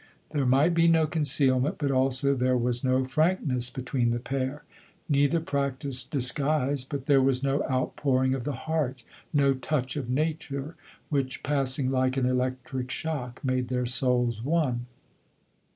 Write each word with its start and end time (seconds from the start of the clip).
There 0.31 0.47
might 0.47 0.73
be 0.73 0.87
no 0.87 1.05
concealment, 1.05 1.75
but 1.77 1.91
also 1.91 2.33
there 2.33 2.57
was 2.57 2.83
no 2.83 3.05
frankness 3.05 3.69
between 3.69 4.09
the 4.09 4.17
pair. 4.17 4.63
Neither 5.07 5.39
practised 5.39 6.09
disguise, 6.09 6.83
but 6.83 7.05
there 7.05 7.21
was 7.21 7.43
no 7.43 7.61
outpouring 7.69 8.31
11G 8.31 8.33
LODORE. 8.33 8.37
of 8.39 8.43
the 8.45 8.53
heart— 8.63 9.03
no 9.43 9.53
*' 9.53 9.53
touch 9.53 9.95
of 9.97 10.09
nature," 10.09 10.75
which, 11.09 11.43
passing 11.43 11.91
like 11.91 12.17
an 12.17 12.25
electric 12.25 12.89
shock, 12.89 13.45
made 13.45 13.67
their 13.67 13.85
souls 13.85 14.41
one. 14.43 14.87